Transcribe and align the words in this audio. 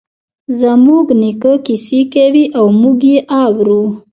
زموږ 0.61 1.05
نیکه 1.21 1.53
کیسې 1.65 1.99
کوی 2.13 2.43
او 2.57 2.65
موږ 2.81 2.99
یی 3.11 3.17
اورو 3.41 3.83